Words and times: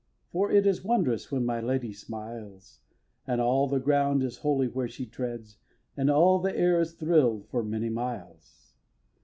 For 0.31 0.51
it 0.51 0.65
is 0.65 0.83
wondrous 0.83 1.31
when 1.31 1.45
my 1.45 1.61
Lady 1.61 1.93
smiles, 1.93 2.79
And 3.27 3.39
all 3.39 3.67
the 3.67 3.79
ground 3.79 4.23
is 4.23 4.37
holy 4.37 4.67
where 4.67 4.87
she 4.87 5.05
treads, 5.05 5.59
And 5.95 6.09
all 6.09 6.39
the 6.39 6.57
air 6.57 6.79
is 6.81 6.93
thrill'd 6.93 7.45
for 7.45 7.61
many 7.61 7.89
miles! 7.89 8.73